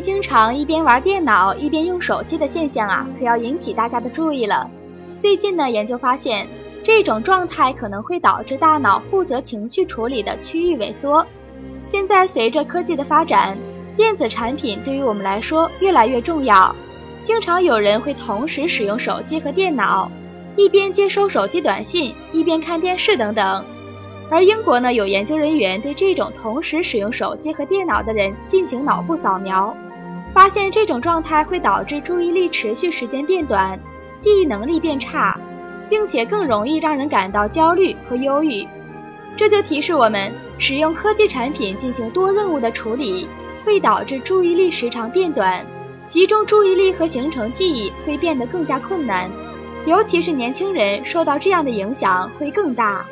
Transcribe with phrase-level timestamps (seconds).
[0.00, 4.70] 经常一边玩电脑一边用手机的现象啊，可要引起大家的注意了。
[5.18, 6.46] 最近呢，研究发现，
[6.84, 11.26] 这种状态可能会导致大脑负责情绪处理的区域萎缩。
[11.88, 13.56] 现在随着科技的发展，
[13.96, 16.74] 电子产品对于我们来说越来越重要。
[17.22, 20.10] 经常有人会同时使用手机和电脑，
[20.56, 23.64] 一边接收手机短信，一边看电视等等。
[24.28, 29.76] 而英国呢，有研究人员对这种同时使用手机和电脑的人进行脑部扫描，
[30.34, 33.78] 发现这种状态会导致注意力持续时间变短，
[34.18, 35.38] 记忆能力变差，
[35.88, 38.66] 并且更容易让人感到焦虑和忧郁。
[39.36, 43.28] 这就提示我们，使用科技产品进行多任务的处理，
[43.64, 45.64] 会导致注意力时长变短，
[46.08, 49.30] 集中注意力和形成记忆会变得更加困难，
[49.84, 53.06] 尤其是年轻人受到这样的影响会更大。